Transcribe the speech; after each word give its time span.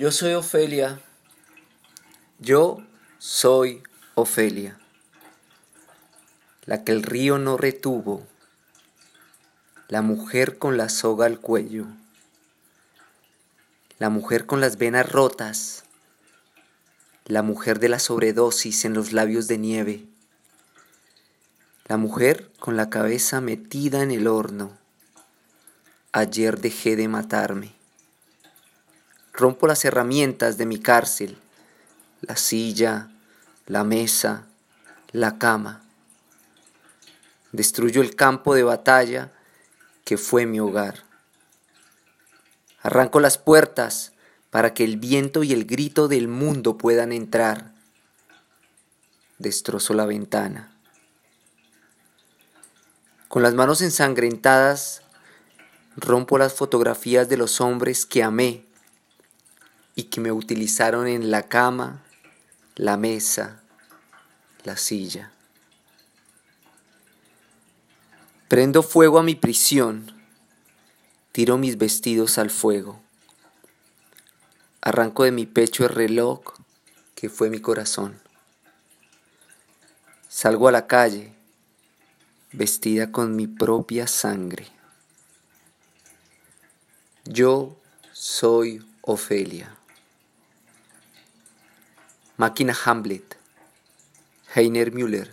Yo 0.00 0.10
soy 0.10 0.32
Ofelia. 0.32 0.98
Yo 2.38 2.78
soy 3.18 3.82
Ofelia. 4.14 4.78
La 6.64 6.84
que 6.84 6.92
el 6.92 7.02
río 7.02 7.36
no 7.36 7.58
retuvo. 7.58 8.26
La 9.88 10.00
mujer 10.00 10.56
con 10.56 10.78
la 10.78 10.88
soga 10.88 11.26
al 11.26 11.38
cuello. 11.38 11.84
La 13.98 14.08
mujer 14.08 14.46
con 14.46 14.62
las 14.62 14.78
venas 14.78 15.06
rotas. 15.12 15.84
La 17.26 17.42
mujer 17.42 17.78
de 17.78 17.90
la 17.90 17.98
sobredosis 17.98 18.86
en 18.86 18.94
los 18.94 19.12
labios 19.12 19.48
de 19.48 19.58
nieve. 19.58 20.06
La 21.88 21.98
mujer 21.98 22.50
con 22.58 22.74
la 22.78 22.88
cabeza 22.88 23.42
metida 23.42 24.02
en 24.02 24.12
el 24.12 24.28
horno. 24.28 24.78
Ayer 26.12 26.58
dejé 26.58 26.96
de 26.96 27.06
matarme. 27.06 27.79
Rompo 29.40 29.66
las 29.66 29.86
herramientas 29.86 30.58
de 30.58 30.66
mi 30.66 30.78
cárcel, 30.78 31.38
la 32.20 32.36
silla, 32.36 33.08
la 33.66 33.84
mesa, 33.84 34.44
la 35.12 35.38
cama. 35.38 35.80
Destruyo 37.50 38.02
el 38.02 38.14
campo 38.14 38.54
de 38.54 38.64
batalla 38.64 39.32
que 40.04 40.18
fue 40.18 40.44
mi 40.44 40.60
hogar. 40.60 41.04
Arranco 42.82 43.18
las 43.18 43.38
puertas 43.38 44.12
para 44.50 44.74
que 44.74 44.84
el 44.84 44.98
viento 44.98 45.42
y 45.42 45.54
el 45.54 45.64
grito 45.64 46.06
del 46.06 46.28
mundo 46.28 46.76
puedan 46.76 47.10
entrar. 47.10 47.72
Destrozo 49.38 49.94
la 49.94 50.04
ventana. 50.04 50.76
Con 53.28 53.42
las 53.42 53.54
manos 53.54 53.80
ensangrentadas, 53.80 55.00
rompo 55.96 56.36
las 56.36 56.52
fotografías 56.52 57.30
de 57.30 57.38
los 57.38 57.62
hombres 57.62 58.04
que 58.04 58.22
amé 58.22 58.68
y 60.00 60.04
que 60.04 60.22
me 60.22 60.32
utilizaron 60.32 61.06
en 61.06 61.30
la 61.30 61.42
cama, 61.42 62.02
la 62.74 62.96
mesa, 62.96 63.60
la 64.64 64.78
silla. 64.78 65.30
Prendo 68.48 68.82
fuego 68.82 69.18
a 69.18 69.22
mi 69.22 69.34
prisión, 69.34 70.18
tiro 71.32 71.58
mis 71.58 71.76
vestidos 71.76 72.38
al 72.38 72.48
fuego, 72.48 72.98
arranco 74.80 75.24
de 75.24 75.32
mi 75.32 75.44
pecho 75.44 75.84
el 75.84 75.90
reloj 75.90 76.40
que 77.14 77.28
fue 77.28 77.50
mi 77.50 77.60
corazón. 77.60 78.18
Salgo 80.28 80.66
a 80.66 80.72
la 80.72 80.86
calle, 80.86 81.34
vestida 82.52 83.12
con 83.12 83.36
mi 83.36 83.46
propia 83.46 84.06
sangre. 84.06 84.66
Yo 87.26 87.76
soy 88.14 88.82
Ofelia. 89.02 89.76
Máquina 92.40 92.72
Hamlet, 92.72 93.36
Heiner 94.54 94.90
Müller. 94.92 95.28